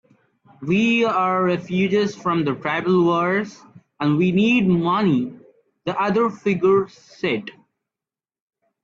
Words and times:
"We're 0.63 1.45
refugees 1.45 2.15
from 2.15 2.43
the 2.43 2.55
tribal 2.55 3.03
wars, 3.03 3.61
and 3.99 4.17
we 4.17 4.31
need 4.31 4.67
money," 4.67 5.31
the 5.85 5.95
other 5.95 6.31
figure 6.31 6.87
said. 6.89 7.51